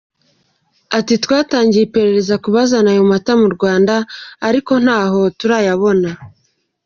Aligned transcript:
Ati 0.97 1.13
“Twatangiye 1.23 1.83
iperereza 1.85 2.35
ku 2.43 2.47
bazana 2.55 2.89
ayo 2.93 3.03
mata 3.11 3.33
mu 3.41 3.47
Rwanda 3.55 3.95
ariko 4.47 4.71
ntaho 4.83 5.21
turayabona. 5.39 6.09